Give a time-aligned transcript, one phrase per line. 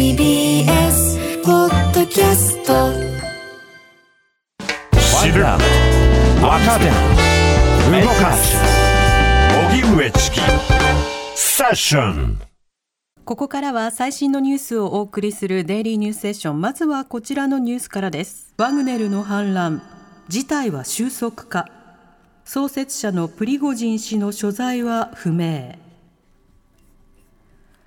[0.00, 2.72] TBS ポッドキャスト。
[5.20, 6.86] 知る若手
[8.00, 8.56] 動かす。
[9.68, 10.40] 荻上チキ。
[11.34, 12.40] セッション。
[13.26, 16.62] ここからは最新のニュースをお送りするデイリーニュースセッション。
[16.62, 18.54] まずはこちらのニュースからです。
[18.56, 19.82] ワグネルの反乱。
[20.28, 21.68] 事態は収束か。
[22.46, 25.74] 創設者のプリゴジン氏の所在は不明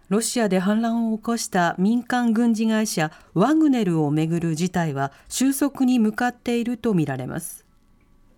[0.09, 7.65] ロシアで反乱を起こした民間軍事会社ワグネルをめぐる事態は収束に向かっているとみられます。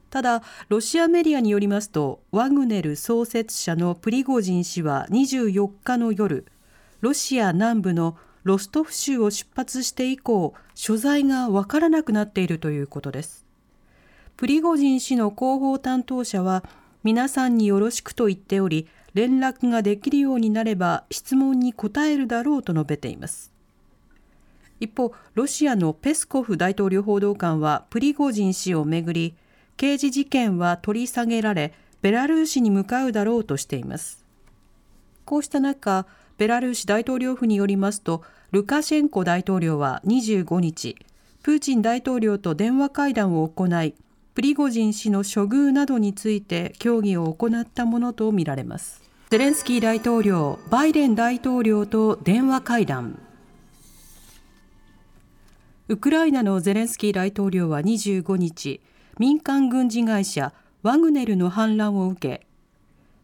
[0.09, 6.45] ただロシアメディアによりますとワグネル創設者のプリゴジン氏は24日の夜
[7.01, 13.45] ロシア南部のロストフ州を出発して以降所在がわからなくなっているということです。
[14.37, 16.63] プリゴジン氏の広報担当者は
[17.05, 23.53] 皆さんによろしくと言っており連絡ができるようになれば質問に答えるだろうと述べています。
[24.79, 29.35] 一方ロシアのペスコフ大統領報道官はプリゴジン氏をめぐり
[29.77, 34.25] 刑事事件は取り下げられベラルーシに向かうだろうとしています。
[35.25, 36.07] こうした中
[36.40, 40.97] ベラルーシ大統領府によりますとルカシェンコ大統領は25日
[41.43, 43.93] プーチン大統領と電話会談を行い
[44.35, 49.01] プリゴジン氏の処遇などについて協議を行ったものとみられます。
[49.29, 53.17] ゼレンスキー大統領バイデン大統領と電話会談。
[55.87, 58.81] ウクライナのゼレンスキー大統領は25日
[59.19, 60.51] 民間軍事会社
[60.83, 62.47] ワグネルの反乱を受け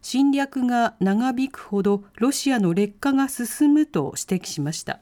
[0.00, 5.00] 侵略が長引くほどロシアの劣化が進むと指摘しました。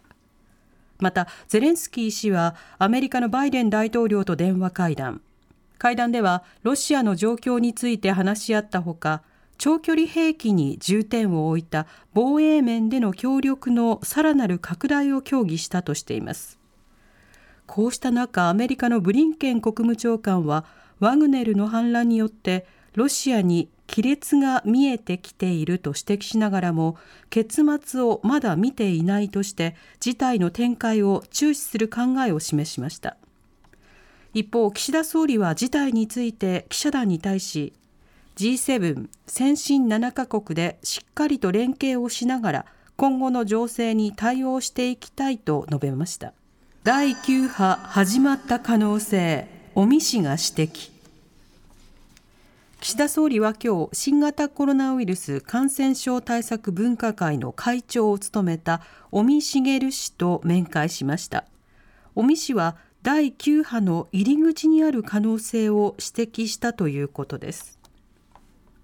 [0.99, 5.21] またゼレンスキー氏はアメリカのバイデン大統領と電話会談。
[5.81, 9.23] 会談ではロシアの状況について話し合ったほか
[9.57, 16.59] 長距離兵器に重点を置いた防衛面での協力のさらなる拡大を協議したとしています。
[17.67, 20.67] こうした中アメリカのブリンケン国務長官は
[20.99, 26.99] ワグネルの反乱によってロシアに亀裂が見えてきていると指摘しながらも
[27.31, 33.17] 結末をまだ見ていないとして事態の展開を注視する考えを示しました。
[34.33, 37.73] 一方岸田総理は事態について記者団に対し
[38.37, 46.33] G7 先進7カ国でしっかりと連携をしながら今後の情勢に対応していきたいと述べました。
[46.85, 50.91] 第9波始まった可能性尾身氏が指摘
[52.81, 58.81] 岸田総理は今日新型コロナウイルス感染症対策分科会の会長を務めた
[59.13, 61.45] 尾身茂氏と面会しました。
[62.15, 67.79] 尾身氏は第9波の入り口にある可能性を指摘したということです。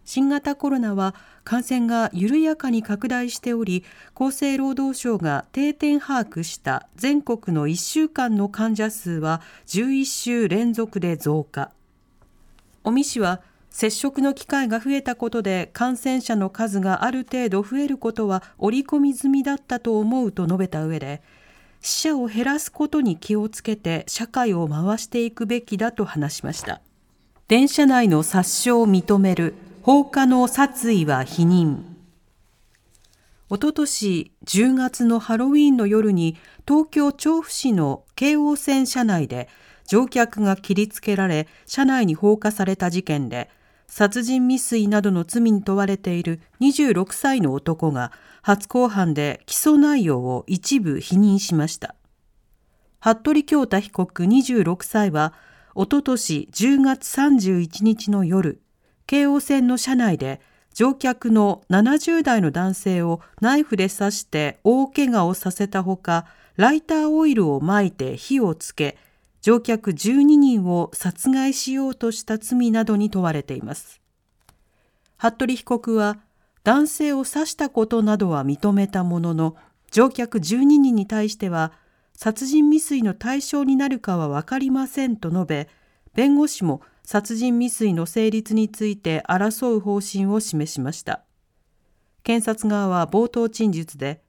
[0.06, 3.84] 新型コロナは感染が緩やかに拡大しており
[4.14, 11.72] 厚生労働省が定点把握した全国の1週間の患者数は11週連続で増加。
[12.84, 21.20] 尾身氏は接触の機会が増えたことで感染者の数がある程度増えることは織り込み済みだったと思うと述べた上で
[21.86, 26.80] 死者を減らすことに気をつけて社会を回していくべきだと話しました。
[27.46, 31.84] 電車内の殺傷を認める放火の殺意は否認。
[33.48, 36.36] おととし10月のハロウィーンの夜に
[36.66, 39.48] 東京調布市の京王線車内で
[39.86, 43.48] 乗客が切りつけられ車内に放火された事件で
[43.88, 51.94] 殺人未遂などの罪に問われている26歳の男が初公判で起訴内容を一部否認しました。
[53.00, 55.32] 服部京太被告26歳は、
[55.74, 58.60] おととし10月31日の夜、
[59.06, 60.40] 京王線の車内で
[60.74, 66.26] 乗客の70代の男性をナイフで刺して大怪我をさせたほか、
[66.56, 68.98] ライターオイルをまいて火をつけ、
[69.46, 74.00] 乗客12人を殺害しようとした罪などに問われています。
[75.16, 76.18] 服部被告は
[76.64, 79.54] 男性を刺したことなどは認めたものの
[79.92, 81.70] 乗客12人に対しては
[82.12, 85.68] 殺人未遂の対象になるかは分かりませんと述べ
[86.12, 91.22] 弁護士も殺人未遂の成立について争う方針を示しました
[92.24, 94.22] 検察側は冒頭陳述で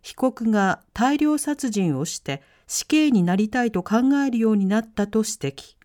[0.00, 3.96] 被告が大量殺人をして死刑になりたいと考
[4.26, 5.76] えるようになったと指摘。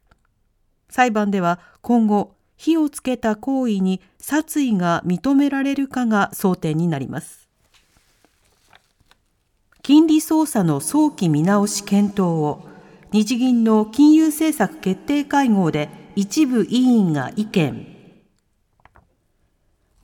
[0.90, 7.48] 裁判では今後、火をつけた行為に殺意が認められるかが争点になります。
[9.82, 12.64] 金利操作の早期見直し検討を
[13.12, 17.91] 日銀の金融政策決定会合で一部委員が意見。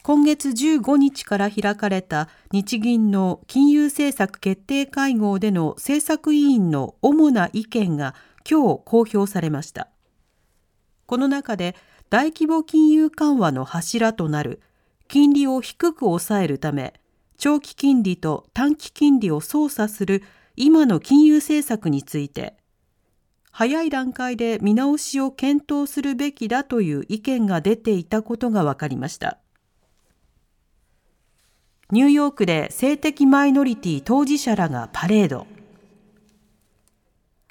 [0.08, 8.16] 今月15日から開かれた日銀の金融政策決定会合での政策委員の主な意見が
[8.50, 9.90] 今日公表されました。
[11.08, 11.76] この中で
[12.10, 14.62] 大規模金融緩和の柱となる
[15.10, 16.94] 金利を低く抑えるため
[17.38, 20.24] 長期金利と短期金利を操作する
[20.56, 22.56] 今の金融政策について
[23.52, 29.40] 早い段階で見直しを検討するべきだという意見が出ていたことが分かりました
[31.90, 35.48] ニューヨークで性的マイノリティ当事者らがパレード。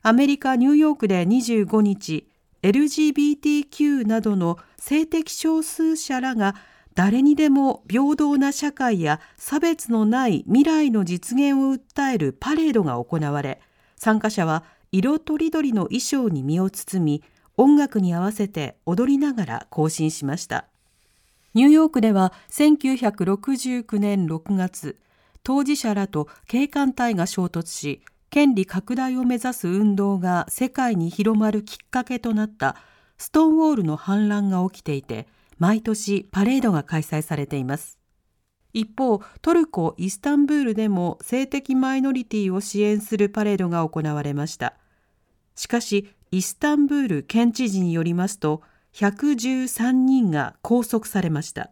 [0.02, 2.28] アメリカ・ニューヨークで25日
[2.62, 6.54] LGBTQ などの性的少数者らが
[6.94, 13.60] 誰にでも平等な社会や差別のない未来の実現を訴えるパレードが行われ
[13.96, 17.22] 参加者は色とりどりの衣装に身を包み
[17.56, 20.66] 音楽に合わせて踊りながら行進しました。
[21.56, 24.98] ニューヨークでは1969年6月
[25.42, 32.76] 当事者らと警官隊が衝突し権利拡大を目指す運動が世界に広まるきっかけとなった
[33.16, 37.98] ストーンウォールの反乱が起きていて毎年パレードが開催されています。
[38.74, 44.74] 一方トルコ・イスタンブールでも性的マイノリティを支援するパレードが行われました。
[45.54, 48.60] しかしイスタンブール県知事によりますと
[48.96, 51.70] 113人が拘束されました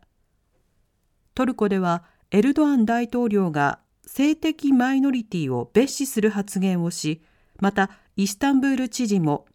[1.35, 7.23] トルコではエルドアン大統領が性的マイノリティを蔑視する発言をし
[7.61, 9.47] またイスタンブール知事も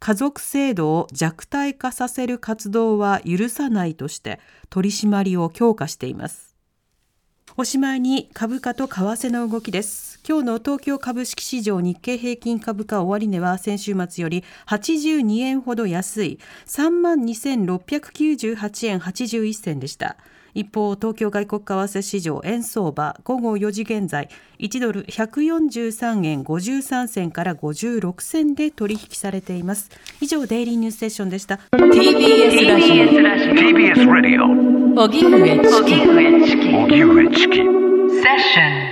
[0.00, 4.38] 家族制度を弱体化させる活動は許さないとして
[4.68, 6.47] 取り締まりを強化しています。
[7.60, 10.20] おしまいに株価と為替の動きです。
[10.24, 20.16] 今日の東京株式市場日経平均株価終値は先週末より82円ほど安い32,698円81銭でした。
[20.54, 24.28] 一方、東京外国為替市場円相場午後4時現在
[24.60, 29.90] 1ドル143円53銭から56銭で取引されています
[30.20, 32.92] 以上デイリーニュースセッションでした TBS ラジ
[34.38, 38.87] オ荻上チキ荻上チキ荻上チキセッション